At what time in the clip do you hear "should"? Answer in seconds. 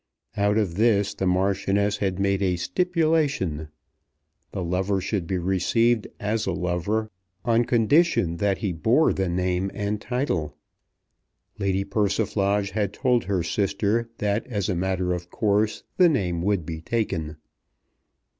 4.99-5.27